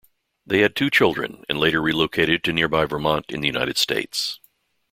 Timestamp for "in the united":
3.29-3.77